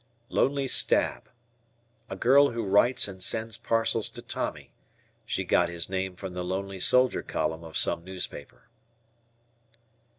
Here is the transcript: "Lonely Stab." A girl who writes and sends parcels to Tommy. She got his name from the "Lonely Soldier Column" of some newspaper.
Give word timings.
"Lonely 0.29 0.67
Stab." 0.67 1.29
A 2.09 2.15
girl 2.15 2.49
who 2.49 2.65
writes 2.65 3.07
and 3.07 3.21
sends 3.21 3.55
parcels 3.55 4.09
to 4.09 4.23
Tommy. 4.23 4.71
She 5.27 5.43
got 5.43 5.69
his 5.69 5.91
name 5.91 6.15
from 6.15 6.33
the 6.33 6.43
"Lonely 6.43 6.79
Soldier 6.79 7.21
Column" 7.21 7.63
of 7.63 7.77
some 7.77 8.03
newspaper. 8.03 8.63